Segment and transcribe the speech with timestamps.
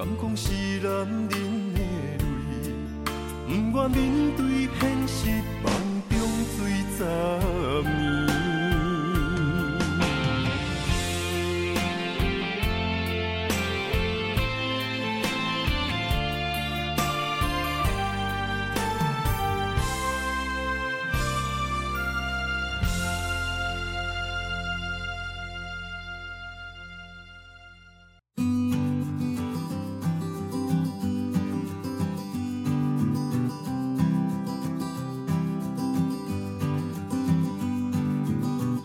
[0.00, 0.50] 敢讲是
[0.82, 1.36] 男人的
[1.74, 2.16] 泪，
[3.46, 4.00] 不愿面
[4.34, 4.40] 对
[4.80, 5.18] 现实，
[5.62, 5.70] 梦
[6.08, 6.16] 中
[6.56, 6.56] 水
[6.96, 6.98] 十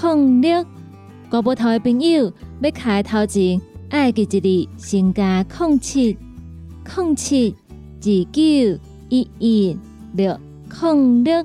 [0.00, 0.64] 空六，
[1.30, 2.30] 国宝头的朋友
[2.60, 3.60] 要开头前，
[3.90, 6.18] 爱记一字，先加空七
[6.84, 7.54] 空七
[8.00, 8.42] 二九
[9.08, 9.78] 一一
[10.14, 10.36] 六
[10.68, 11.44] 空六。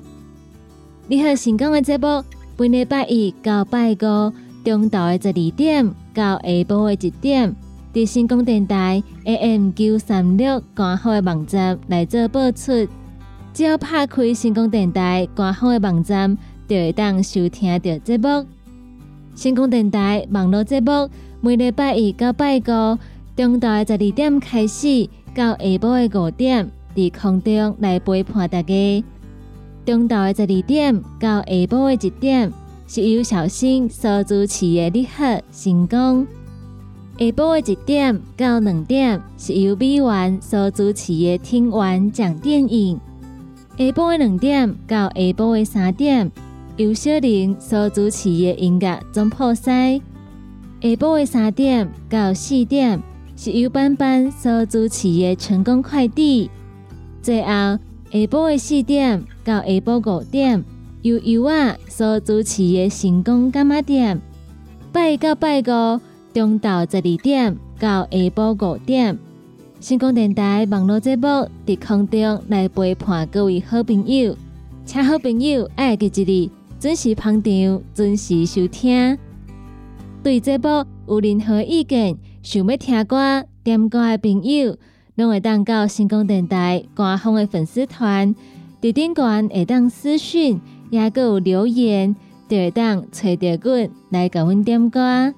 [1.06, 2.24] 你好，成功的节目，
[2.56, 4.32] 本礼拜一到拜五
[4.64, 7.54] 中昼的十二点到下晡的一点，
[7.94, 12.72] 伫新光电台 AM 九三六官方的网站来做播出。
[13.52, 16.36] 只要拍开新光电台官方的网站，
[16.70, 18.46] 就会当收听到节目。
[19.34, 22.96] 新光电台网络节目每礼拜一到拜五，
[23.34, 29.04] 中昼的十二点开始，到下晡的五点，在空中来陪伴大家。
[29.84, 32.52] 中昼的十二点到下晡的一点，
[32.86, 36.24] 是由小新所主持的你好成功；
[37.18, 42.96] 下晡的一点到两点，是由美元所主持的听完讲电影；
[43.76, 46.30] 下晡的两点到下晡的三点，
[46.80, 50.00] 由小玲所主持的音乐总铺西；
[50.80, 52.98] 下晡的三点到四点，
[53.36, 56.48] 是由班班所主持的成功快递；
[57.20, 57.48] 最后。
[57.48, 57.78] 下
[58.12, 60.64] 晡的四点到下晡五点，
[61.02, 64.16] 由尤啊所主持的成功柑仔店；
[64.90, 66.00] 拜一到拜五，
[66.32, 69.18] 中昼十二点到下晡五点，
[69.82, 71.26] 成功电台网络节目
[71.66, 74.34] 佇空中来陪伴各位好朋友，
[74.86, 76.08] 请好朋友愛記一
[76.46, 76.50] 字，
[76.80, 79.18] 准时捧场，准时收听。
[80.22, 84.78] 对这播有任何意见，想要听歌点歌的朋友，
[85.14, 88.34] 拢会登到新光电台官方的粉丝团、
[88.80, 92.16] 地顶端会档私讯，也够留言，
[92.48, 95.34] 下档找到我来教阮点歌。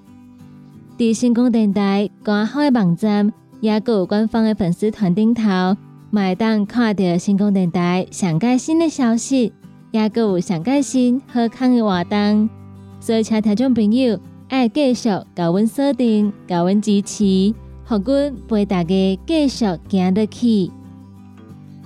[0.97, 5.77] 在新光电台官方的网站，也有官方的粉丝团顶头，
[6.11, 9.53] 买当看着新光电台上关新的消息。
[9.93, 12.51] 也閣有上蓋新好康嘅活动。
[12.99, 14.19] 所以，请听众朋友
[14.49, 17.55] 愛繼續甲阮鎖定，甲阮支持。
[17.85, 20.71] 互阮陪大家继续行落去。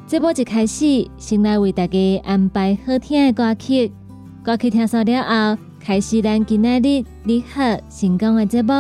[0.07, 3.91] 節目一开始，先来为大家安排好听嘅歌曲。
[4.45, 8.73] 歌曲听熟了后，开始咱今仔日你好成功嘅节目。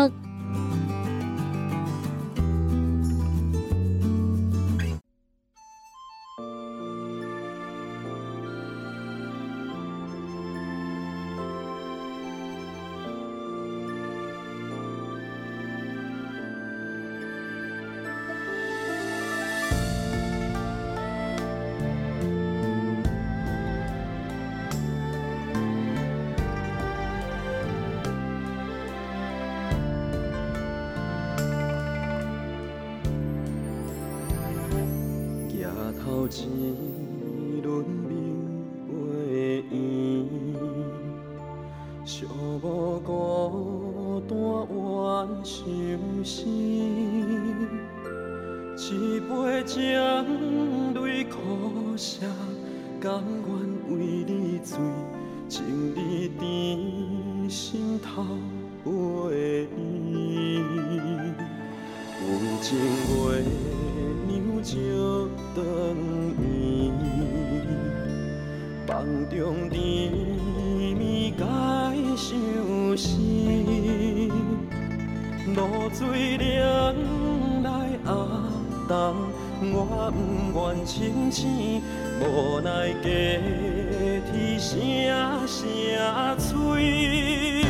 [86.38, 87.64] 嘴，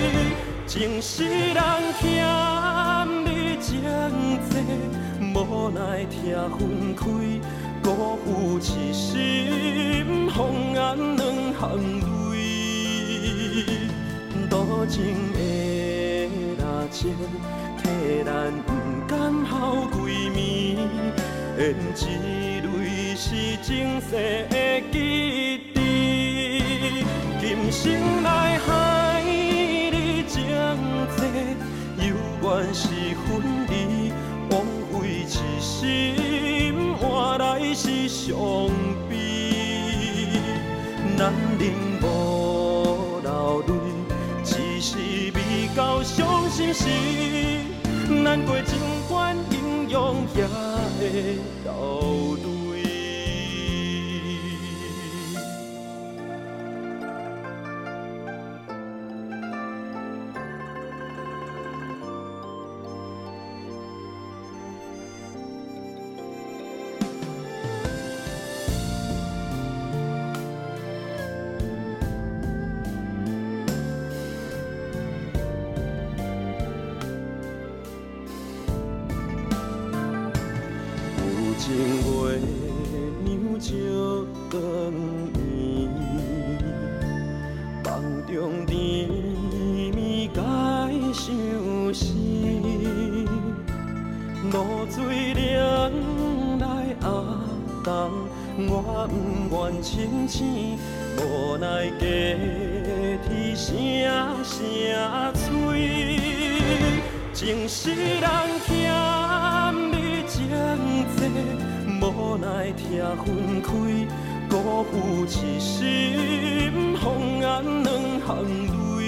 [0.67, 1.63] 前世人
[1.99, 2.05] 欠
[3.25, 3.83] 你情
[4.51, 4.53] 债，
[5.35, 6.15] 无奈拆
[6.49, 7.05] 分开，
[7.83, 11.21] 辜负痴心，放眼两
[11.55, 11.61] 行
[12.01, 12.35] 泪。
[14.49, 15.39] 多情的
[16.59, 17.15] 蜡情，
[17.83, 18.69] 替咱不
[19.07, 20.79] 甘耗归暝，
[21.59, 22.05] 恩一
[22.61, 24.55] 泪是前世的
[24.93, 25.56] 记。
[27.77, 27.93] 心
[28.23, 28.29] 内
[28.65, 30.43] 海你情
[31.15, 31.21] 多，
[31.99, 32.09] 犹
[32.43, 33.29] 原是分
[33.69, 33.71] 离，
[34.51, 34.55] 枉
[34.91, 35.29] 费一
[35.61, 38.35] 心换来是伤
[39.11, 39.13] 悲。
[41.19, 41.63] 男人
[42.01, 43.71] 无流泪，
[44.43, 44.97] 只是
[45.35, 45.39] 未
[45.77, 46.89] 够伤心时，
[48.09, 52.06] 难过尽管英勇也会流。
[107.37, 108.27] 情是人
[108.65, 108.73] 欠
[109.93, 110.49] 你情
[111.19, 111.29] 债，
[112.01, 113.69] 无奈听分开，
[114.49, 117.45] 辜负痴心，红颜
[117.83, 118.33] 两行
[118.97, 119.05] 泪，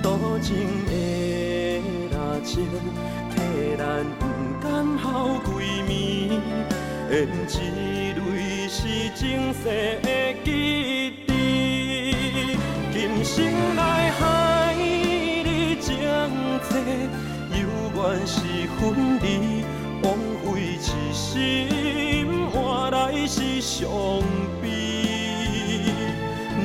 [0.00, 0.54] 多情
[0.86, 0.90] 的
[2.12, 2.14] 热
[2.44, 2.68] 情，
[3.34, 3.34] 替
[3.76, 4.22] 咱不
[4.62, 5.04] 甘孝
[5.42, 5.50] 几
[5.88, 5.90] 暝，
[7.10, 7.52] 缘一
[8.14, 8.22] 泪
[8.68, 8.78] 是
[9.16, 9.20] 前
[9.52, 9.58] 世
[10.04, 10.06] 的
[10.44, 10.46] 记
[11.26, 11.30] 忆，
[12.92, 13.42] 今生
[18.26, 18.40] 是
[18.78, 19.64] 分离，
[20.02, 20.14] 枉
[20.44, 21.68] 费痴心，
[22.50, 23.88] 换来是伤
[24.60, 24.66] 悲，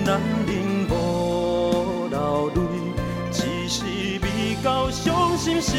[0.05, 2.59] 男人无流泪，
[3.31, 3.83] 只是
[4.21, 4.25] 未
[4.63, 5.77] 到伤心时，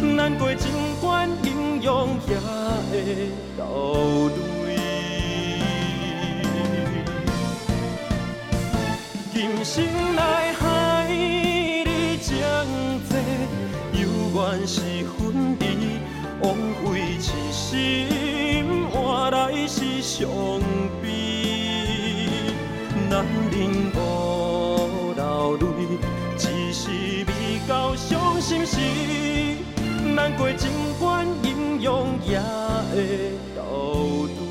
[0.00, 2.36] 难过情关英勇也
[2.90, 4.30] 会流
[4.66, 4.70] 泪。
[9.32, 10.52] 今生来
[14.34, 15.64] 原是分离，
[16.42, 18.06] 枉费痴心，
[18.90, 20.26] 换来是伤
[21.02, 21.06] 悲。
[23.10, 25.66] 男人无流泪，
[26.38, 27.30] 只是未
[27.68, 28.78] 到伤心时，
[30.14, 32.40] 难过尽管英勇也
[32.90, 34.41] 会流泪。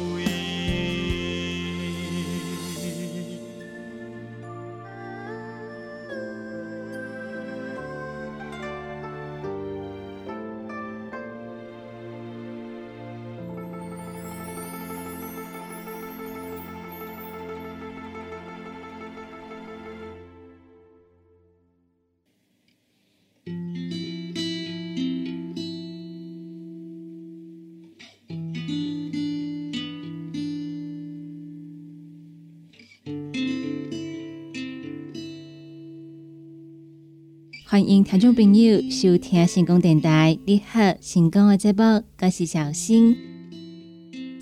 [37.72, 40.38] 欢迎听众朋友收听成功电台。
[40.46, 43.16] 你好，成功的节目，我是小新。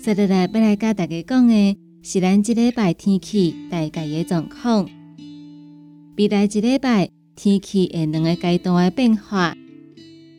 [0.00, 4.84] 接下来要来甲大家讲的是咱这礼拜天气大概的状况。
[6.16, 9.56] 未来一礼拜天气会两个阶段的变化。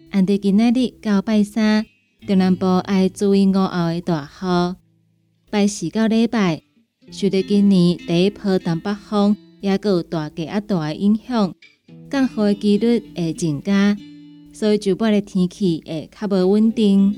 [0.10, 1.86] 按伫今日到拜三，
[2.28, 4.76] 中南部爱注意午后的大雨。
[5.50, 6.62] 拜四到礼拜，
[7.10, 11.56] 受到今年第一波东北风，也有大加啊大的影响。
[12.12, 13.98] 降雨的几率会增加，
[14.52, 17.16] 所以周末的天气会较无稳定。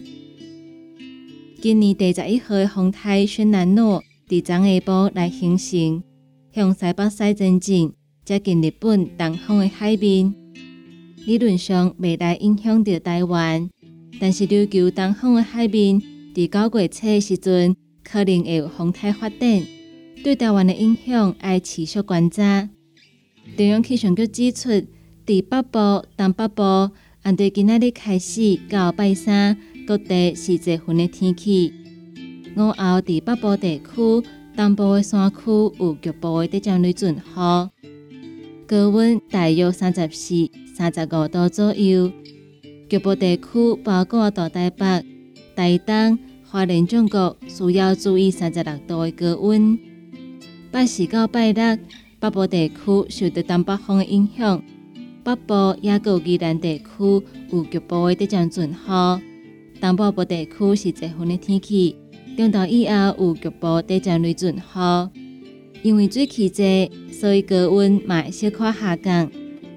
[1.59, 6.03] 今年第十一号的风台轩南诺伫昨下晡来形成，
[6.53, 7.91] 向西北西前进，
[8.23, 10.31] 接近日本东方的海面。
[11.25, 13.67] 理论上未来影响到台湾，
[14.19, 16.00] 但是琉球东方的海面
[16.35, 19.63] 伫九月初的时阵，可能会有风台发展，
[20.23, 22.69] 对台湾的影响要持续观察。
[23.55, 24.69] 中央气象局指出，
[25.27, 26.89] 伫北部、东北部，
[27.22, 29.55] 按对今仔日开始到拜三，
[29.86, 31.72] 各地是多云的天气。
[32.57, 35.38] 午后伫北部地区、东部的山区
[35.79, 37.69] 有局部的降雨阵雨，
[38.65, 42.12] 高温大约三十四、三十五度左右。
[42.89, 45.05] 局部地区包括大台北、
[45.55, 49.77] 台东、花莲、中国，需要注意三十六度的高温。
[50.72, 51.77] 拜四到拜六。
[52.23, 52.75] 北部地区
[53.09, 54.63] 受到东北风的影响，
[55.25, 56.85] 北部也有宜兰地区
[57.51, 59.21] 有局部的地降阵雨，
[59.81, 61.97] 东北部地区是多云的天气，
[62.37, 65.09] 中昼以后有局部地降雷阵雨。
[65.81, 69.29] 因为水气济，所以高温嘛小可下降，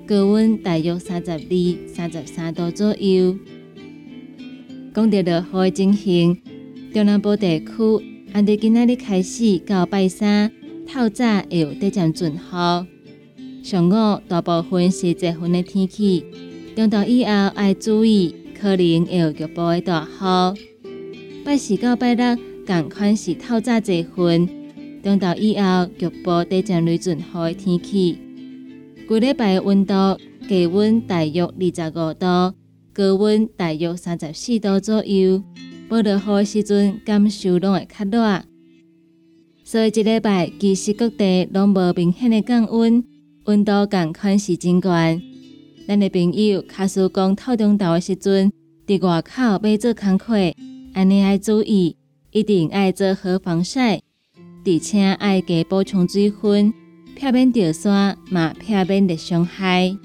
[0.07, 3.37] 高温大约三十二、三十三度左右。
[4.95, 6.41] 讲到落雨的情形，
[6.95, 7.73] 中南部地区
[8.33, 10.53] 按伫今仔日开始到拜三。
[10.87, 16.25] 透早会有地降阵雨，上午大部分是多云的天气，
[16.77, 20.59] 中昼以后要注意，可能会有局部的大雨。
[21.45, 24.49] 拜四到拜六，同款是透早多云，
[25.03, 28.19] 中昼以后局部地降雷阵雨的天气。
[29.09, 29.95] 规礼拜的温度，
[30.49, 32.55] 低温大约二十五度，
[32.93, 35.43] 高温大约三十四度左右。
[35.89, 38.43] 无落雨的时阵，感受拢会较热。
[39.69, 43.03] 所以，一礼拜其实各地拢无明显的降温，
[43.47, 45.21] 温度共款是真悬。
[45.89, 48.53] 咱的朋友，卡斯讲透中昼的时阵，
[48.87, 50.35] 伫外口要做工课，
[50.95, 51.97] 安尼要注意，
[52.31, 53.97] 一定要做好防晒，
[54.65, 56.73] 而且要加补充水分，
[57.17, 59.97] 避免掉山，嘛避免热伤害。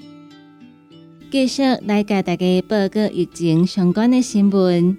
[1.30, 4.98] 继续来给大家报告疫情相关的新闻。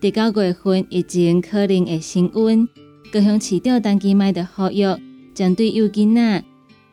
[0.00, 2.66] 伫九月份疫情可能会升温，
[3.10, 4.84] 各项市长当期卖的呼吁，
[5.34, 6.44] 针对幼囡仔、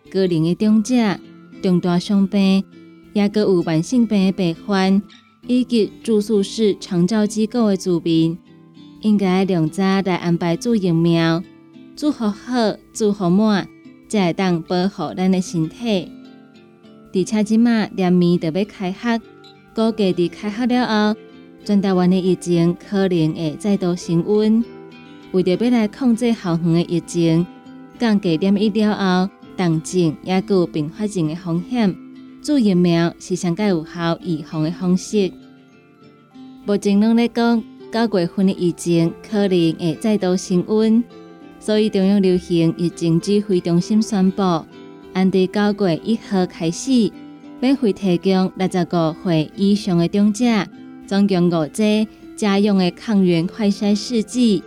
[0.09, 1.19] 高龄的长者、
[1.61, 2.63] 重大伤病，
[3.11, 5.01] 也各有慢性病的病患，
[5.45, 8.37] 以及住宿式长照机构的住民，
[9.01, 11.43] 应该量早来安排做疫苗，
[11.97, 13.67] 做好好，做好满，
[14.07, 16.09] 才会当保护咱的身体。
[17.13, 19.19] 而且即马连面就要开学，
[19.75, 21.19] 估计伫开学了后。
[21.65, 24.63] 全台湾的疫情可能会再度升温，
[25.35, 27.45] 为着要来控制校园的疫情，
[27.99, 31.93] 降低点一了后，重症也有并发症的风险，
[32.41, 35.29] 注疫苗是上佳有效预防的方式。
[36.65, 37.61] 目前拢咧讲
[37.91, 41.03] 九月份的疫情可能会再度升温，
[41.59, 44.41] 所以中央流行疫情指挥中心宣布，
[45.11, 47.11] 按九月一号开始，
[47.59, 50.45] 免费提供六十五岁以上的长者。
[51.05, 54.63] 总共五剂家用的抗原快筛试剂，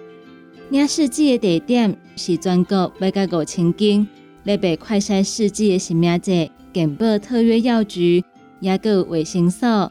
[0.71, 4.07] 领试剂的地点是全国每个五千间
[4.45, 6.33] 咧被快筛试剂的是名者
[6.73, 8.23] 健保特约药局，
[8.61, 9.91] 也有卫生所。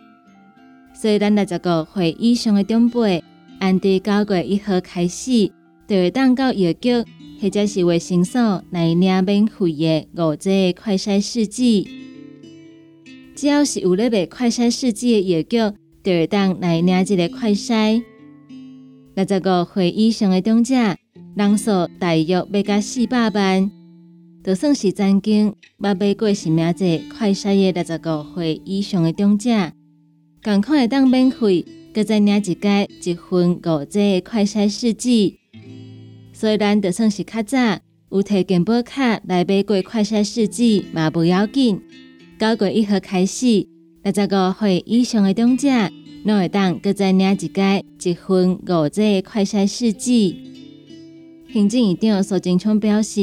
[0.93, 3.23] 所以咱六十个岁以上的长辈，
[3.59, 5.51] 按伫九月一号开始，
[5.87, 7.03] 就会当到药局
[7.41, 11.87] 或者是卫生所来领免费的五剂快筛试剂。
[13.35, 15.77] 只要是有咧卖快筛试剂的药局。
[16.03, 18.01] 就会当来领一个快筛，
[19.17, 20.75] 六十五岁以上的长者
[21.35, 23.71] 人数大约要加四百万，
[24.43, 29.71] 就算是曾经捌买过是名者快筛的六十五岁以上的长者，
[30.43, 35.39] 共款会当免费，搁再领一届一份五折的快筛试剂。
[36.31, 37.57] 所以咱就算是较早
[38.11, 41.81] 有提健保卡来买过快筛试剂嘛，不要紧。
[42.37, 43.67] 九月一号开始。
[44.03, 45.67] 六十五岁以上的长者，
[46.27, 50.35] 拢会当搁再领一届一份五剂快筛试剂。
[51.53, 53.21] 行政院长苏贞昌表示，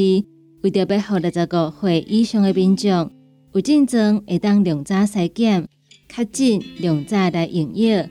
[0.63, 3.11] 为着要互六十五岁以上的民众
[3.53, 5.67] 有症状，会当量早筛检，
[6.09, 8.09] 确诊量早来营业，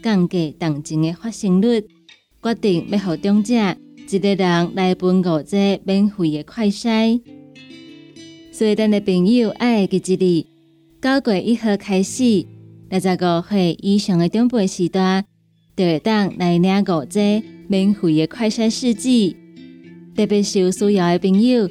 [0.00, 1.80] 降低重症的发生率，
[2.40, 3.54] 决定要互长者
[4.08, 7.20] 一个人来分五折免费的快筛。
[8.52, 10.46] 所以，咱的朋友爱记一哩。
[11.02, 12.46] 九月一号开始，
[12.90, 15.24] 六十五岁以上的长辈时代，
[15.76, 19.36] 就会当来领五剂免费的快筛试剂。
[20.16, 21.68] 特别是有需要的朋友，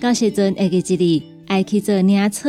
[0.00, 2.48] 到时阵会记一哩爱去做领取。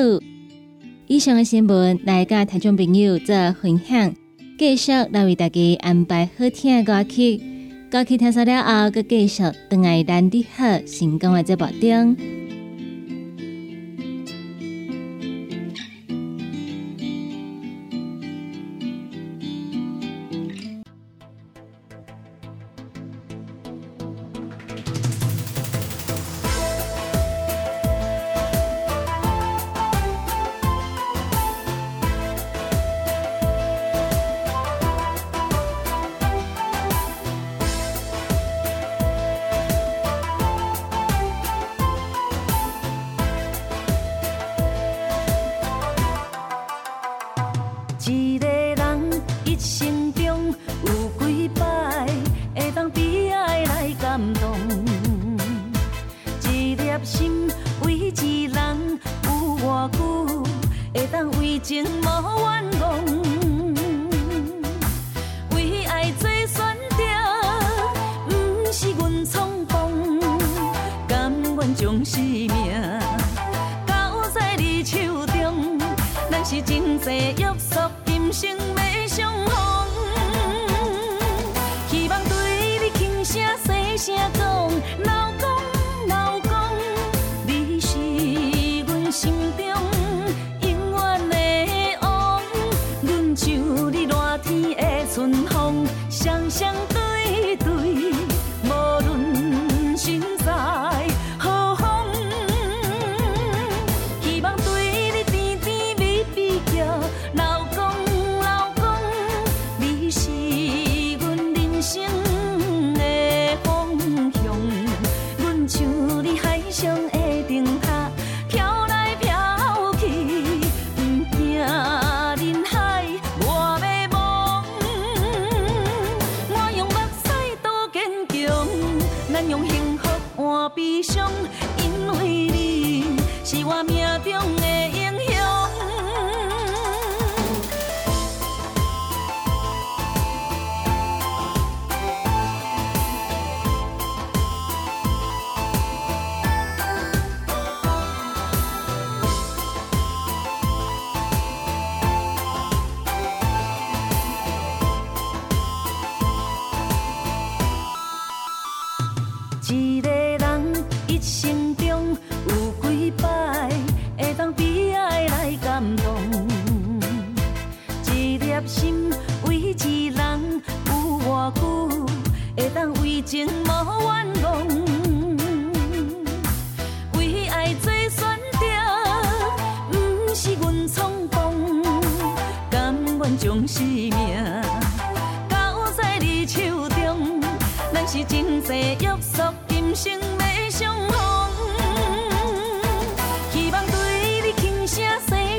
[1.08, 4.13] 以上的新闻来甲听众朋友做分享，
[4.58, 7.41] 继续来为大家安排好听的歌曲。
[7.89, 12.43] 歌曲听完了后，佮继续等来咱的好成功的节目中。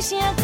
[0.04, 0.43] 声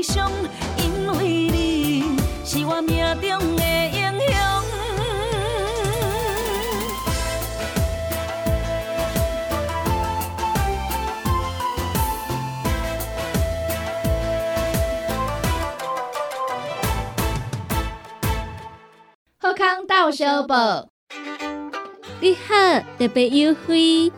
[0.00, 0.32] 悲伤，
[0.78, 4.34] 因为你是我命中的英雄。
[19.38, 20.88] 好康到小报，
[22.20, 24.10] 你好，特别优惠，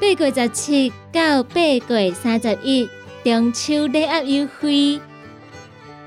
[0.00, 2.88] 八月十七到八月三十一，
[3.26, 5.00] 中秋礼盒优惠，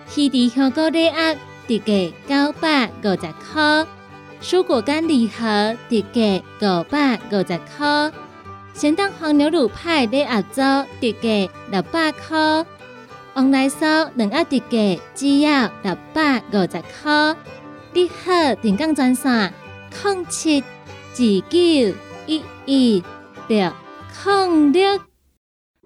[0.07, 1.35] 西迪香菇礼盒
[1.67, 3.85] 特价九百五十块，
[4.41, 8.11] 蔬果干礼盒特价五百五十块，
[8.73, 12.65] 咸蛋黄牛乳派礼盒组特价六百块，
[13.33, 17.35] 王来酥两盒特价只要六百五十块。
[17.91, 19.53] 你好，电讲专线
[20.05, 21.17] 零七二
[21.49, 21.59] 九
[22.27, 23.03] 一一
[23.49, 23.73] 六
[24.23, 25.08] 零六。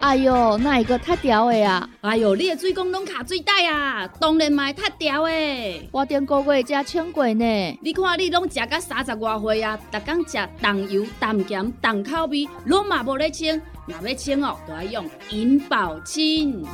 [0.03, 1.89] 哎哟，那一个太条的啊？
[2.01, 5.89] 哎哟，你的水工拢卡水袋啊，当然嘛会塌掉的。
[5.93, 7.79] 我顶个月才请过呢。
[7.81, 13.61] 你看你拢食到三十外岁啊，逐天食重油、重咸、重口味，拢嘛无咧清。
[13.87, 16.65] 若要清哦，就要用银保清。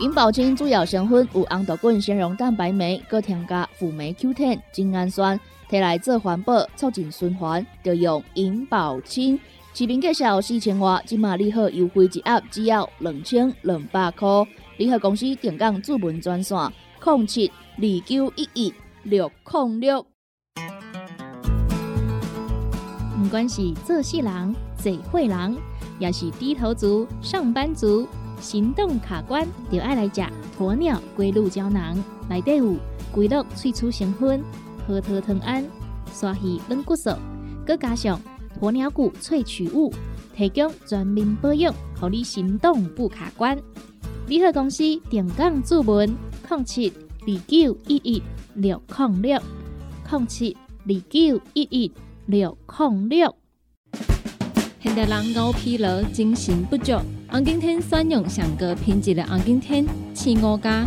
[0.00, 9.36] 银保清主要成分有红豆滚、纤溶蛋白酶，搁添加辅酶 Q10、精氨酸，摕来做环保、促进循环，就用银保清。
[9.76, 14.26] 市面介绍四千外，即马利好优惠一盒只要两千两百块。
[14.78, 16.56] 利好公司定岗主文专线：
[17.04, 20.06] 零七二九一一六零六。
[23.18, 25.54] 不管是做事人、做会人，
[25.98, 28.08] 也是低头族、上班族，
[28.40, 30.22] 行动卡关，就爱来食
[30.58, 32.02] 鸵鸟龟鹿胶囊。
[32.30, 32.76] 内底有
[33.12, 34.42] 龟鹿萃取成分，
[34.88, 35.62] 核桃藤胺、
[36.14, 37.10] 刷鱼软骨素，
[37.66, 38.18] 佮加上
[38.60, 39.92] 鸵鸟骨萃取物，
[40.34, 43.58] 提供全面保养，让你行动不卡关。
[44.26, 46.16] 联合公司定岗注文：
[46.48, 48.22] 零七二九一一
[48.54, 49.40] 六零六
[50.10, 51.92] 零七二九一一
[52.26, 53.36] 六零六。
[54.80, 56.92] 现代人熬疲劳、精神不足，
[57.28, 60.86] 红景天选用上高品质的红景天青五加，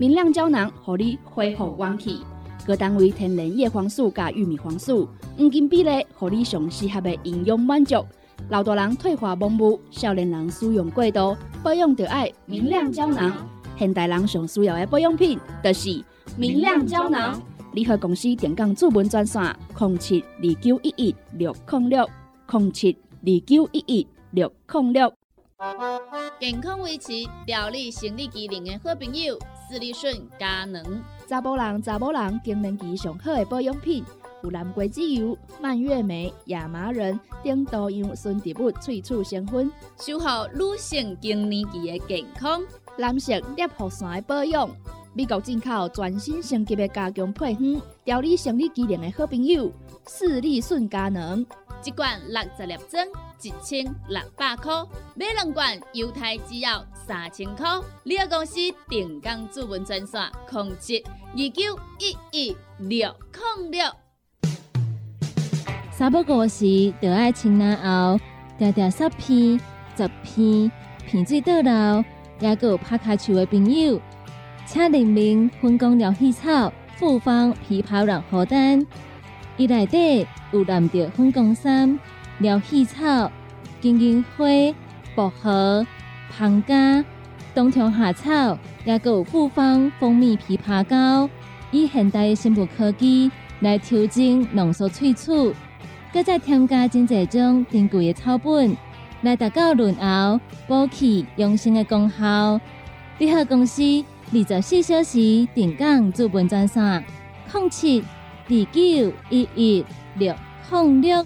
[0.00, 2.20] 明亮胶囊，互你恢复元气。
[2.66, 8.02] 各单位天然叶黄素加玉米黄素，黄金比例，互你上适合的营养满足。
[8.48, 13.46] 老大人退化盲目，少年人使用过度，保养就要明亮胶囊。
[13.76, 16.02] 现代人上需要的保养品，就是
[16.34, 17.38] 明亮胶囊。
[17.74, 22.08] 联合公司电讲主文专线：零七二九一一六零六
[22.50, 25.12] 零七二九一一六零六。
[26.40, 27.12] 健康维持、
[27.44, 30.82] 调理生理机能的好朋友——斯利顺佳能。
[31.28, 34.02] 查甫人、查某人更年期上好的保养品，
[34.42, 42.62] 有蓝桂枝油、蔓越莓、亚麻仁等多样纯植物萃取成分，守护女性更年期的健康。
[42.96, 44.66] 男性尿线的保养，
[45.12, 49.70] 美国进口全新升级的加强配方，调理生理机能的好朋友——
[50.08, 51.44] 斯利顺佳能。
[51.82, 53.06] 一罐六十粒装，
[53.42, 57.66] 一千六百块；买两罐，犹太只要三千块。
[58.02, 58.56] 你个公司
[58.88, 63.14] 定岗主文专线：零七二九一一六
[63.58, 63.84] 零六。
[65.90, 68.20] 三不五时，就爱清南后，
[68.58, 69.58] 条条十片、
[69.96, 70.70] 十片，
[71.06, 72.04] 片水倒流，
[72.40, 73.98] 也有拍卡树的朋友，
[74.66, 78.86] 请联名分工疗气草、复方枇杷软荷丹。
[79.60, 81.98] 伊内底有蓝着粉光山、
[82.38, 83.30] 疗气草、
[83.78, 84.46] 金银花、
[85.14, 85.86] 薄荷、
[86.30, 87.04] 胖加、
[87.54, 91.28] 冬虫夏草，也有复方蜂蜜枇杷膏，
[91.72, 95.54] 以现代的生物科技来调整浓缩萃取，
[96.10, 98.74] 搁再添加真济种珍贵的草本，
[99.20, 102.58] 来达到润喉、补气、养生的功效。
[103.18, 103.82] 联合公司
[104.32, 107.04] 二十四小时定岗驻本专线：
[107.52, 108.02] 零七。
[108.50, 109.84] 二九一一
[110.16, 110.34] 六
[110.72, 111.24] 零六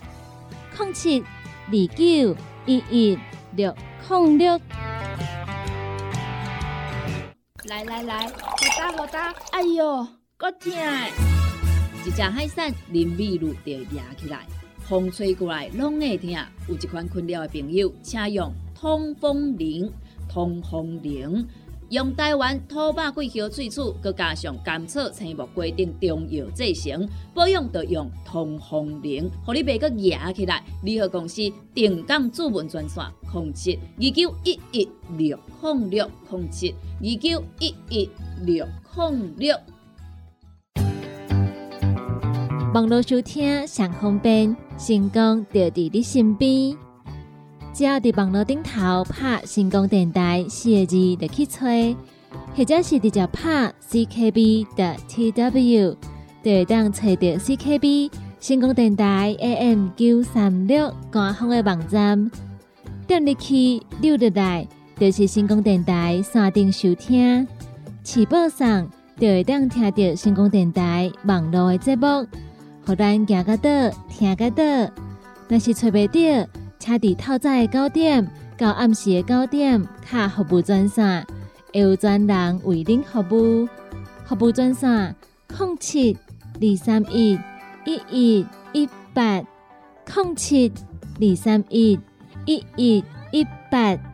[0.79, 3.19] 零七二九一一
[3.57, 3.75] 六
[4.11, 4.61] 零六。
[7.65, 9.35] 来来来，好打好打！
[9.53, 10.07] 哎哟，
[10.37, 10.71] 够痛！
[12.05, 14.45] 一只海扇林密路就压起来，
[14.81, 16.29] 风吹过来拢会痛。
[16.69, 19.91] 有一款困扰的朋友，请用通风铃，
[20.29, 21.49] 通风铃。
[21.95, 30.61] 用台湾土白桂花萃取，佮加上甘草、青木规定中药制成，保养要用通风灵，互你袂佮压起来。
[30.83, 38.11] 联合公司定岗主文专线：零七二九一一六零六零七二九一一
[38.45, 39.57] 六零六。
[42.75, 46.77] 网络收听上方便，成功就伫你身边。
[47.75, 51.97] 只要伫网络顶头拍成功电台四个字，就去吹，
[52.57, 55.97] 或者是直接拍 CKB 的 TW，
[56.45, 62.31] 就会当找到 CKB 成功电台 AM 九三六官方的网站。
[63.09, 67.45] 点入去溜入来，就是成功电台山顶收听，
[68.05, 72.25] 起播上就会当听到成功电台网络的节目，
[72.87, 73.69] 互咱行个倒，
[74.09, 74.63] 听个倒，
[75.49, 76.49] 若是找袂到。
[76.85, 81.27] 车伫透早的九点到暗时的九点，卡服务专线，
[81.73, 83.67] 会有专人为您服务。
[84.27, 85.17] 服务专线：
[85.49, 86.15] 零七
[86.61, 87.41] 二三一
[87.87, 89.43] 一一一八
[90.15, 90.71] 零七
[91.23, 91.99] 二三一
[92.45, 94.14] 一一一八。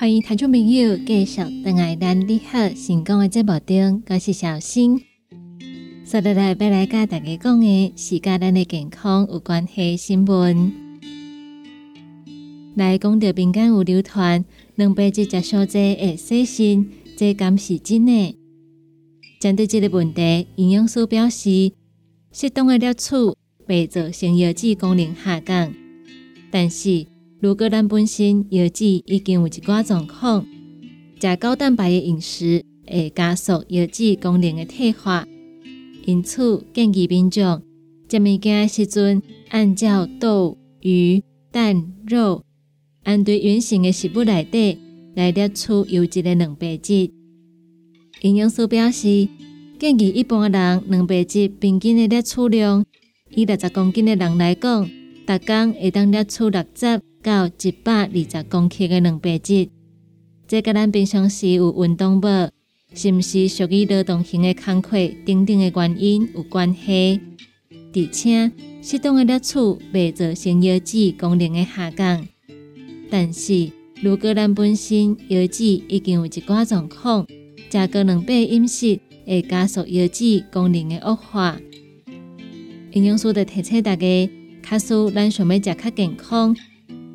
[0.00, 4.96] 欢迎听众朋友继续等爱咱你好成功的节目中，我是小新。
[4.96, 5.04] 接
[6.06, 10.72] 下来要来甲大家讲的是甲咱的健康有关系新闻。
[12.76, 14.42] 来讲到民间有流传，
[14.76, 16.88] 两百只食小济会洗肾，
[17.18, 18.38] 这敢是真的？
[19.38, 21.72] 针对这个问题，营养师表示，
[22.32, 23.14] 适当的摄取
[23.68, 25.74] 袂造成药剂功能下降，
[26.50, 27.09] 但是。
[27.40, 30.44] 如果咱本身药脂已经有一寡状况，
[31.18, 35.26] 食高蛋白的饮食会加速药脂功能的退化，
[36.04, 37.62] 因此建议民众
[38.10, 42.44] 食物件时阵按照豆、鱼、蛋、肉，
[43.04, 44.76] 按对原型的食物内底
[45.14, 47.10] 来摄取优质的蛋白质。
[48.20, 49.26] 营养师表示，
[49.78, 52.84] 建议一般人蛋白质平均的摄取量，
[53.30, 57.09] 以六十公斤的人来讲，逐工会当摄取六十。
[57.22, 59.68] 到一百二十公克的蛋白质，
[60.48, 62.50] 这甲咱平常时有运动无，
[62.94, 64.96] 是毋是属于劳动型的工课
[65.26, 67.20] 等等的原因有关系。
[67.92, 68.50] 而且
[68.80, 69.58] 适当的摄取
[69.92, 72.26] 袂造成腰子功能的下降。
[73.10, 77.26] 但是如果咱本身腰子已经有一寡状况，
[77.70, 81.60] 食高蛋白饮食会加速腰子功能的恶化。
[82.92, 84.30] 营养师的提醒大家，
[84.62, 86.56] 假使咱想要食较健康。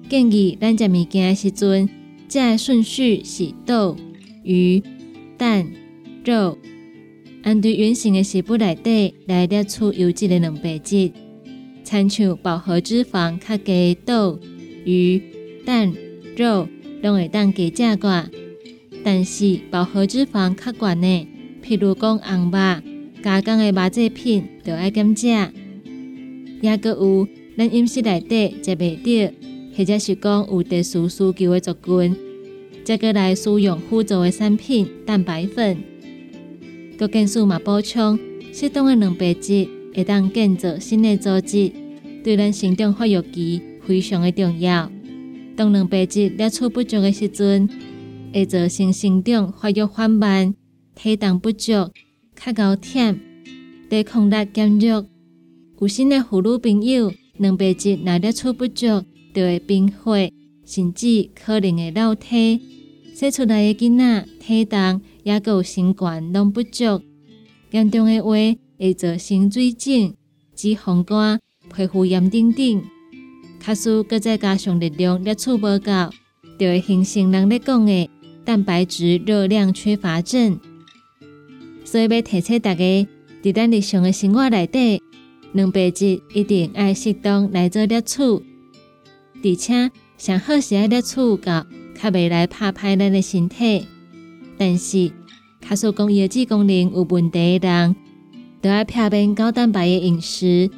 [0.07, 1.89] 建议咱食物件的时阵，
[2.29, 3.97] 食的顺序是豆、
[4.43, 4.81] 鱼、
[5.35, 5.67] 蛋、
[6.23, 6.57] 肉，
[7.43, 11.11] 按对原型的食物内底来摄取优质的蛋白质。
[11.83, 14.39] 参像饱和脂肪较低豆、
[14.85, 15.21] 鱼、
[15.65, 15.93] 蛋、
[16.35, 16.67] 肉，
[17.01, 18.25] 拢会当加食寡。
[19.03, 21.27] 但是饱和脂肪较悬的，
[21.63, 22.81] 譬如讲红肉、
[23.23, 25.27] 加工的肉制品，就要减食。
[26.61, 27.27] 也阁有
[27.57, 29.33] 咱饮食内底食袂到。
[29.76, 32.15] 或者是讲有特殊需求的族群，
[32.84, 35.78] 再过来使用辅助的产品蛋白粉。
[36.97, 38.17] 各建数嘛补充
[38.53, 41.71] 适当的蛋白质，会当建造新的组织，
[42.23, 44.89] 对咱成长发育期非常的重要。
[45.57, 47.67] 当蛋白质摄取不足的时阵，
[48.34, 50.55] 会造成成长发育缓慢、
[50.95, 51.73] 体重不足、
[52.36, 53.17] 较高忝、
[53.89, 55.05] 抵抗力减弱。
[55.82, 57.11] 有新的妇女朋友，
[57.41, 59.03] 蛋白质若摄取不足。
[59.36, 60.31] 就会贫血，
[60.65, 62.61] 甚至可能会老体。
[63.13, 67.01] 生出来的囡仔体重也有身高拢不足，
[67.71, 68.31] 严重的话
[68.79, 70.13] 会造成水肿、
[70.55, 71.39] 脂肪肝、
[71.73, 72.83] 皮肤炎等等。
[73.59, 75.91] 卡使搁再加上热量摄取无够，
[76.59, 78.09] 就会形成人咧讲的
[78.43, 80.59] 蛋白质热量缺乏症。
[81.83, 83.07] 所以要提醒大家，
[83.41, 85.01] 伫咱日常的生活内底，
[85.55, 88.45] 蛋白质一定要适当来做摄取。
[89.47, 91.37] 而且上好是爱摄取够，
[91.93, 93.85] 较袂来拍歹咱的身体。
[94.57, 95.11] 但是，
[95.61, 97.95] 卡数讲腰子功能有问题的人，
[98.59, 100.71] 都要避免高蛋白的饮食，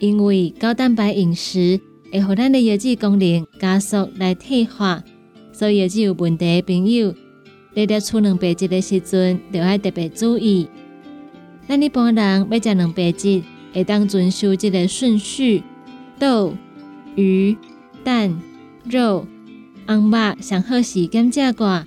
[0.00, 5.04] 因为高蛋白饮食会互咱的腰子功能加速来退化。
[5.52, 7.14] 所以，腰子有问题的朋友，
[7.76, 10.66] 在摄取蛋白质的时阵，就要特别注意。
[11.68, 13.40] 咱一般人要食两白质，
[13.72, 15.62] 会当遵守这个顺序：
[16.18, 16.54] 豆。
[17.16, 17.56] 鱼、
[18.08, 18.34] 蛋、
[18.84, 19.26] 肉、
[19.86, 21.84] 红肉上好是减食寡，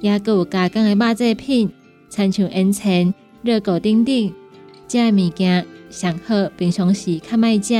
[0.00, 1.70] 也有加工的肉制品，
[2.08, 3.12] 参像烟尘、
[3.42, 4.32] 热狗等等，
[4.88, 7.74] 这物件上好平常时较卖食，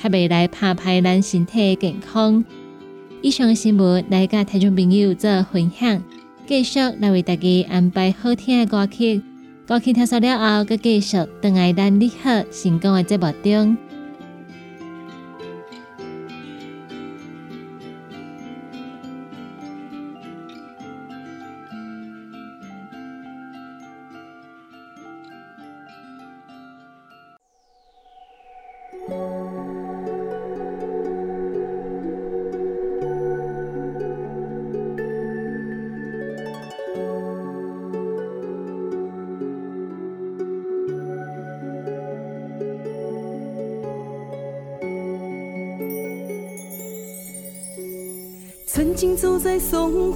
[0.00, 2.44] 较袂来拍歹咱身体健康。
[3.20, 6.00] 以上的新闻来甲听众朋友做分享，
[6.46, 9.20] 继续来为大家安排好听的歌曲，
[9.66, 13.76] 歌曲听熟了后，佮继续等来咱你好成功的节目中。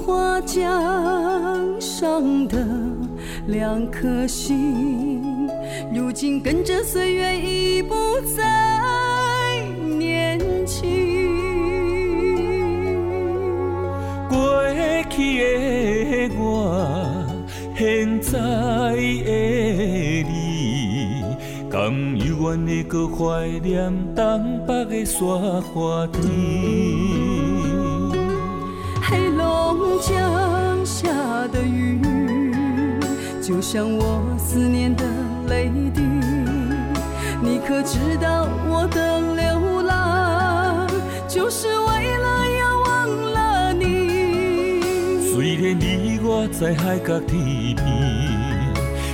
[0.04, 2.56] 花江上的
[3.48, 5.48] 两颗心，
[5.92, 7.94] 如今跟着岁月已不
[8.36, 9.60] 再
[9.98, 10.88] 年轻。
[14.28, 14.62] 过
[15.10, 17.24] 去的我，
[17.76, 18.38] 现在
[18.94, 21.22] 的你，
[21.68, 27.27] 甘犹原会搁怀念东北的雪花天。
[30.00, 31.08] 江下
[31.52, 32.00] 的雨，
[33.40, 35.04] 就像我思念的
[35.48, 36.02] 泪滴。
[37.40, 40.86] 你可知道我的流浪，
[41.28, 42.26] 就是为了
[42.58, 44.80] 要忘了你。
[45.32, 47.86] 虽然你我在海角天边，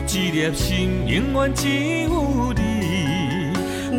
[0.09, 1.69] 一粒心永远只
[2.05, 2.61] 有你。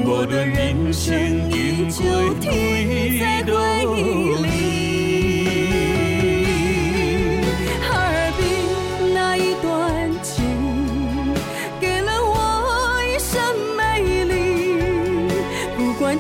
[0.03, 2.03] 无论人生经过
[2.41, 4.47] 退路里，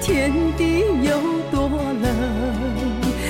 [0.05, 2.05] 天地有多冷，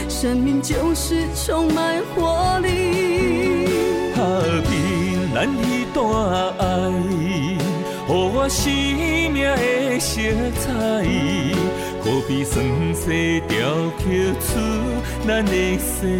[0.09, 3.65] 生命就是充满活力。
[4.13, 4.73] 哈尔滨
[5.33, 6.03] 咱彼段
[6.59, 6.65] 爱，
[7.21, 7.57] 予
[8.09, 8.73] 我生
[9.31, 10.19] 命的色
[10.59, 10.67] 彩，
[12.03, 12.53] 可比酸
[12.93, 13.55] 西雕
[13.97, 14.03] 刻
[14.41, 14.59] 出
[15.25, 16.19] 咱的世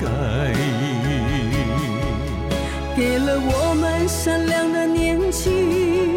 [0.00, 0.02] 界。
[2.96, 6.15] 给了我们闪亮的年轻，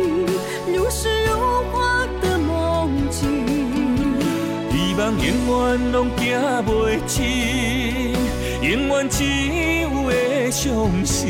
[5.18, 8.14] 永远拢行袂清，
[8.62, 9.24] 永远只
[9.82, 11.30] 有会相信，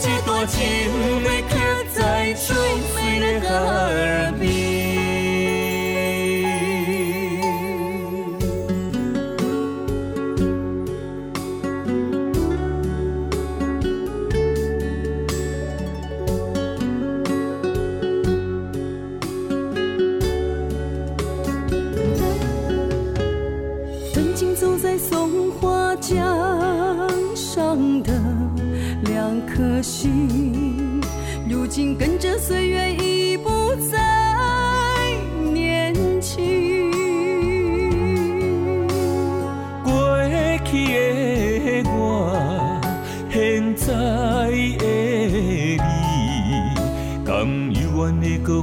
[0.00, 0.58] 这段情
[1.22, 1.54] 会刻
[1.94, 2.56] 在最
[2.94, 3.48] 美的哈
[3.90, 4.65] 尔滨。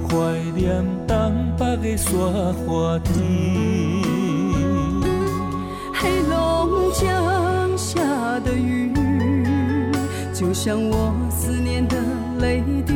[0.08, 1.16] 怀念东
[1.58, 2.16] 北的雪
[2.66, 3.14] 花天。
[5.94, 8.02] 黑龙江下
[8.42, 8.94] 的雨，
[10.34, 11.98] 就像我思念的
[12.40, 12.94] 泪滴。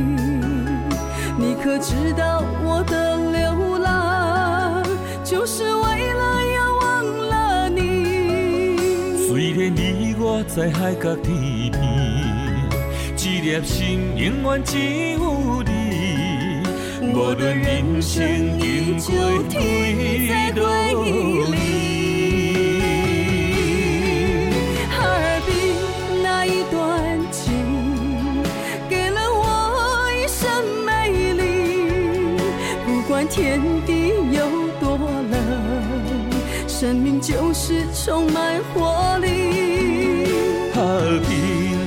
[1.39, 4.83] 你可知道我的流浪，
[5.23, 6.21] 就是为了
[6.55, 6.85] 要忘
[7.29, 9.27] 了你。
[9.27, 11.77] 虽然你我在海角天边，
[13.17, 14.77] 一颗心永远只
[15.13, 15.76] 有你。
[17.17, 19.09] 无论人生经过
[19.49, 20.61] 退路
[21.51, 21.57] 里。
[24.91, 25.51] 哈尔滨
[26.21, 27.51] 那一段情，
[28.87, 30.45] 给了我一生
[30.85, 31.41] 美丽。
[32.85, 34.39] 不管天地有
[34.79, 34.85] 多
[35.31, 35.35] 冷，
[36.67, 39.25] 生命就是充满活力。
[40.71, 41.31] 哈尔滨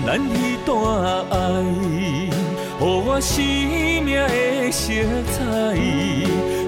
[0.05, 0.75] 咱彼段
[1.31, 1.39] 爱，
[3.21, 3.45] 生
[4.03, 4.93] 命的色
[5.33, 5.41] 彩，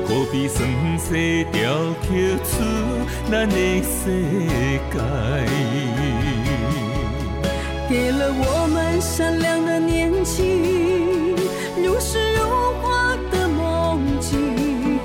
[0.06, 1.60] 可比酸西雕
[2.02, 2.06] 刻
[2.44, 2.52] 出
[3.30, 4.20] 咱的世
[4.92, 4.94] 界。
[7.88, 11.34] 给了我们闪亮的年纪，
[11.76, 12.40] 如诗如
[12.82, 15.00] 画的梦境。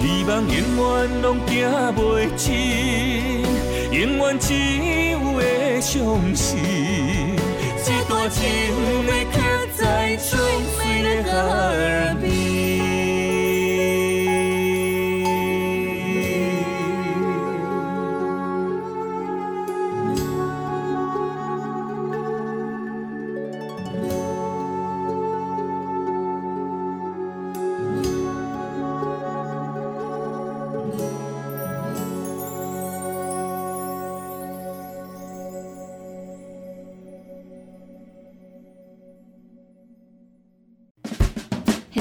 [0.00, 1.52] 希望永远拢行
[1.96, 2.00] 袂
[2.36, 3.44] 尽，
[3.92, 4.54] 永远只
[5.10, 6.58] 有会相信，
[7.84, 8.40] 这段情
[10.32, 10.40] 最
[10.78, 12.31] 美的歌，耳边。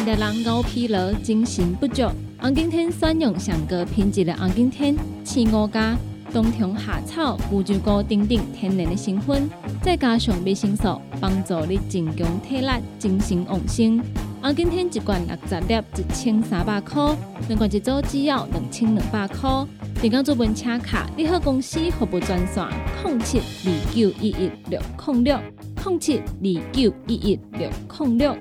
[0.04, 5.96] 现代人熬疲劳、精神不足，红景天选用上高品质的红景天青五加
[6.34, 9.48] 冬虫夏草、乌鸡菇等等天然的成分，
[9.84, 14.02] 再加上维生素，帮助你增强体力、精神旺盛。
[14.42, 17.16] 红景天一罐六十粒，一千三百块；
[17.48, 19.68] 两罐一组只要两千两百块。
[20.02, 22.66] 电工做本车卡，你好公司服务专线：
[23.06, 25.40] 零七二九一一六零六
[25.86, 28.36] 零七二九一一六零六。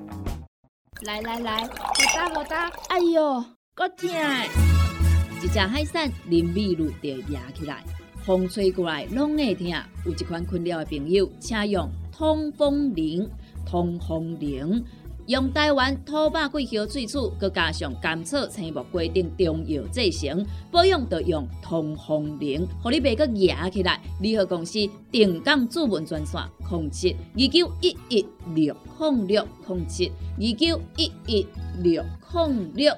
[1.03, 3.43] 来来来，好打好打，哎哟，
[3.75, 4.11] 够痛！
[5.43, 7.83] 一只海扇林密路就压起来，
[8.23, 9.67] 风吹过来拢会痛。
[10.05, 13.27] 有一款困扰的朋友，请用通风铃、
[13.65, 14.85] 通风铃。
[15.31, 24.01] 用台湾土白桂花萃取，佮加上甘草、青木规定中药制成，保养要用通风灵，互你袂佮压起来。
[24.19, 24.81] 联合公司
[25.13, 28.27] 定岗主文专线：零七二九一一
[28.57, 31.47] 六控六零七二九一一
[31.81, 32.93] 六控六。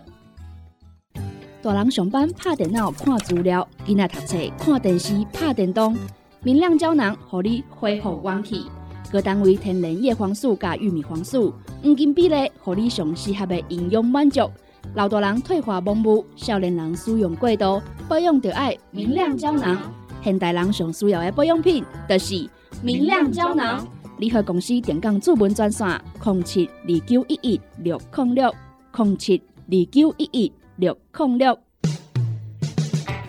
[1.61, 5.95] 大人上班拍电脑看资料，囡仔读册看电视拍电动，
[6.43, 8.65] 明亮胶囊互你恢复元气。
[9.13, 11.53] 各单位天然叶黄素加玉米黄素，
[11.83, 14.51] 黄金比例，互你上适合的营养满足。
[14.95, 19.79] 老大人退化盲目，少年人使用过度，保养就爱明亮胶囊。
[20.25, 22.49] 现代人上需要的保养品，就是
[22.83, 23.87] 明亮胶囊。
[24.17, 25.87] 联合公司电讲主文专线：
[26.25, 28.55] 零七二九一一六零六
[28.97, 30.53] 零七二九一一。
[30.77, 31.57] 六控六，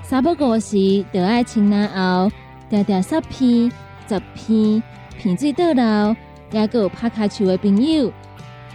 [0.02, 2.32] 三不五时就爱清凉后，
[2.70, 3.70] 条条十片、
[4.08, 4.82] 十片，
[5.18, 6.16] 片水倒流，
[6.52, 8.12] 也有拍卡球的朋友，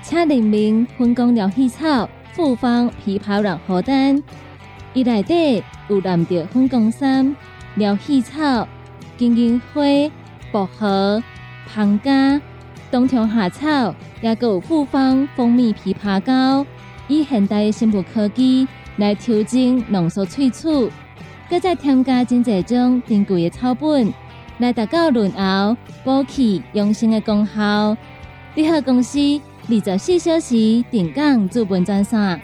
[0.02, 4.22] 请联名分工疗气草、复方枇杷软荷丹，
[4.94, 7.34] 伊内底有蓝着分工三
[7.74, 8.66] 疗气草、
[9.16, 9.82] 金银花、
[10.50, 11.22] 薄荷、
[11.66, 12.40] 胖加、
[12.90, 16.66] 冬虫夏草，也有复方蜂蜜枇杷膏。
[17.08, 20.90] 以现代的生物科技来调整浓缩萃取，
[21.48, 24.12] 搁再添加真济种珍贵的草本，
[24.58, 27.96] 来达到润喉、补气、养生的功效。
[28.54, 29.18] 联合公司
[29.68, 32.40] 二十四小时定岗驻本专线：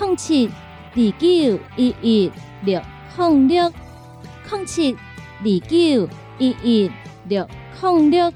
[0.00, 2.80] 零七二九一一六
[3.16, 3.72] 零六
[4.50, 6.08] 零七二九
[6.38, 6.90] 一一
[7.28, 7.46] 六
[7.82, 8.32] 零六。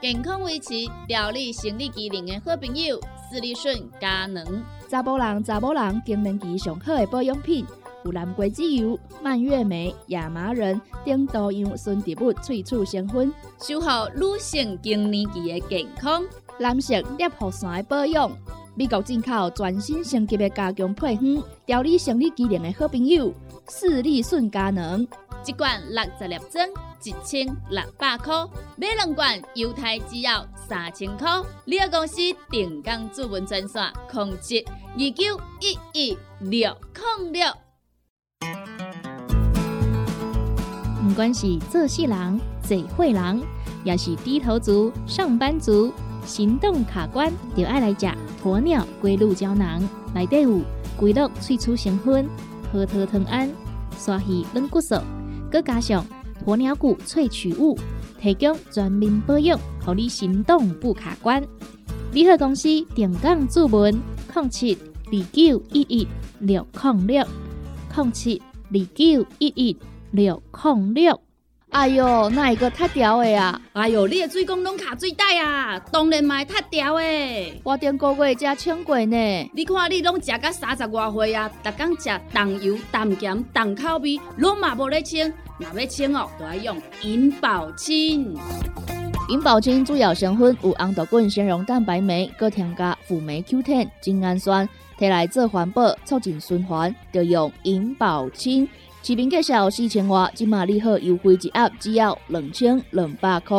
[0.00, 0.74] 健康维持、
[1.08, 4.62] 调理生理机能的好朋友——斯利顺佳能。
[4.88, 7.66] 查甫人、查某人更年期上好的保养品，
[8.04, 16.22] 有蓝桂枝油、蔓越莓、亚麻仁等多样纯植物萃取成分，守护女性更年期的健康。
[16.58, 18.30] 男性尿护伞的保养，
[18.74, 23.32] 美国进口全新升级的加强配方，调理生理机能的好朋友——
[23.68, 25.06] 四力顺佳能。
[25.46, 26.68] 一罐六十粒装，
[27.02, 28.46] 一千六百块；
[28.76, 31.26] 买两罐，犹太只要三千块。
[31.64, 32.16] 你个公司
[32.50, 36.76] 定岗主文专线：控制二九一一六
[37.18, 37.63] 零六。
[41.06, 43.40] 不管是做事人、做会人，
[43.84, 45.92] 也是低头族、上班族，
[46.24, 48.06] 行动卡关，就爱来食
[48.42, 49.80] 鸵鸟龟鹿胶囊。
[50.14, 50.60] 内底有
[50.96, 52.26] 龟鹿萃取成分，
[52.72, 53.50] 核桃藤胺、
[53.98, 54.96] 刷鱼软骨素。
[55.52, 56.04] 再加上
[56.44, 57.78] 鸵鸟骨萃取物，
[58.20, 61.42] 提供全面保养，让你行动不卡关。
[62.12, 63.94] 联合公司定岗注文：
[64.34, 64.76] 零七
[65.06, 66.08] 二九一一
[66.40, 67.24] 六零六
[67.96, 68.42] 零七
[68.72, 69.76] 二九一一
[70.10, 71.20] 六零六。
[71.70, 73.60] 哎哟，那一个太屌的啊！
[73.72, 77.60] 哎哟，你的水工拢卡水袋啊，当然嘛太屌的。
[77.64, 79.50] 我顶个月才称过呢。
[79.52, 85.32] 你看你拢食到三十外岁啊，逐工食重油、重咸、重口味，拢嘛无咧称。
[85.58, 88.36] 若要清哦，就要用银保清。
[89.30, 94.68] 银保清主要成分有红豆根、纤溶蛋白酶，搁添加辅酶 Q10、精氨酸，
[94.98, 98.68] 摕来做环保、促进循环，就用银保清。
[99.02, 103.56] 市民介绍四千瓦，今马利好优惠一盒只要两千两百块。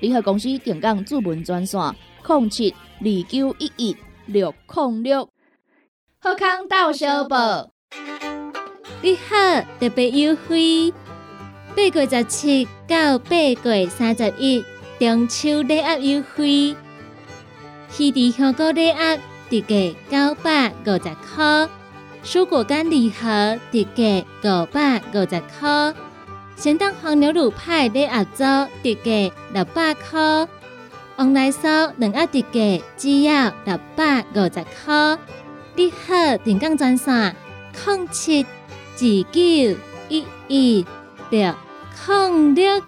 [0.00, 1.80] 联合公司定岗主文专线：
[2.26, 5.28] 零七二九一一六零六。
[6.20, 7.70] 好康到小报，
[9.02, 9.36] 你好
[9.78, 10.92] 特别优惠，
[11.76, 14.64] 八月十七到八月三十一
[14.98, 16.74] 中秋礼盒优惠，
[17.88, 19.18] 喜提香果礼盒
[19.50, 21.68] 特价九百五十块。
[22.24, 25.94] 蔬果干礼盒特价五百五十块，
[26.56, 28.44] 咸蛋黄牛乳派礼盒组
[28.82, 30.48] 特价六百块，
[31.16, 35.18] 王来酥两盒特价只要六百五十块。
[35.76, 37.34] 你好，电工专线：
[37.86, 39.78] 零七二九
[40.08, 40.86] 一一
[41.30, 41.54] 六
[42.06, 42.82] 零六。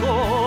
[0.00, 0.37] 满，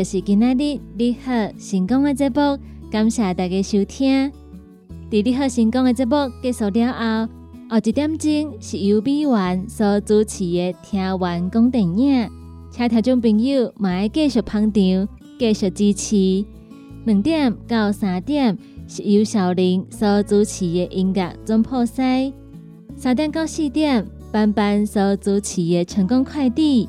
[0.00, 2.58] 就是今仔日你好成功的节目，
[2.90, 4.32] 感谢大家收听。
[5.10, 6.92] 伫你好成功的节目结束了
[7.28, 7.32] 后，
[7.68, 12.30] 后一点钟是由美元所主持的听完讲电影，
[12.70, 16.46] 请听众朋友买继续捧场，继续支持。
[17.04, 18.56] 两点到三点
[18.88, 22.32] 是由小林所主持的音乐总破塞，
[22.96, 26.88] 三点到四点班班所主持的成功快递。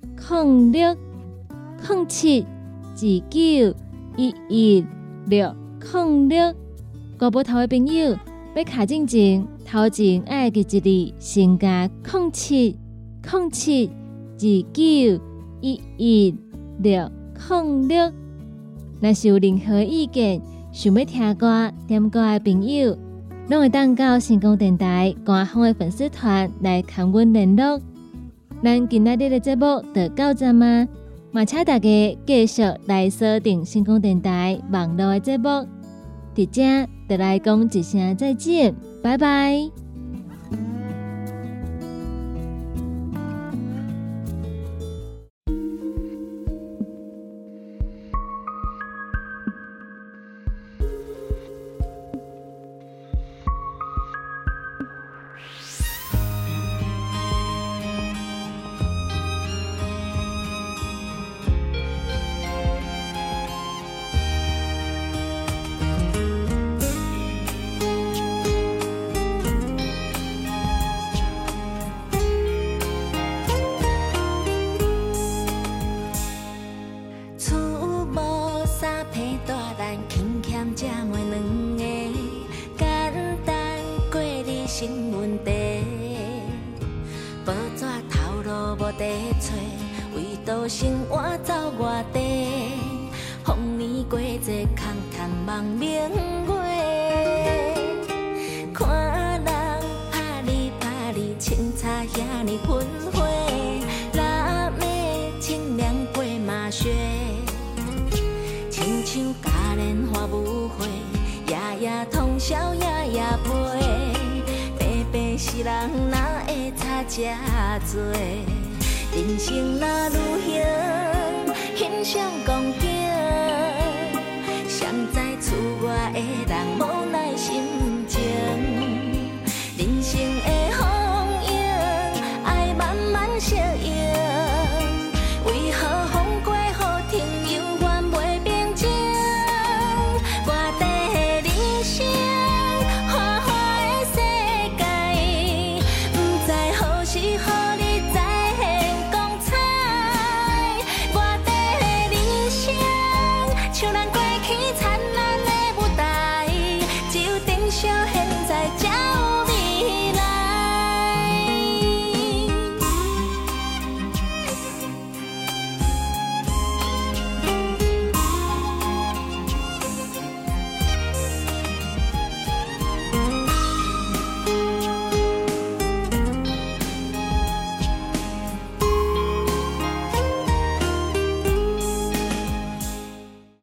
[0.29, 0.95] 零六
[1.89, 2.97] 零七二
[3.29, 3.75] 九
[4.15, 4.85] 一一
[5.25, 5.53] 六
[5.93, 6.53] 零六。
[7.17, 8.15] 国宝头的朋友
[8.55, 12.77] 要卡进前，头前爱记一字，先加零七
[13.31, 14.39] 零七二
[14.71, 15.23] 九
[15.59, 16.35] 一一
[16.79, 17.11] 六
[17.49, 18.11] 零六。
[19.01, 20.39] 若是有任何意见，
[20.71, 22.95] 想要听歌、点歌的朋友，
[23.49, 27.81] 拢会当到成功电台官方的粉丝团来跟阮联络。
[28.63, 30.87] 咱今仔日的节目就到这吗？
[31.31, 35.49] 嘛，请大家继续来锁定星空电台网络的节目。
[36.35, 39.80] 伫遮，就来讲一声再见，拜拜。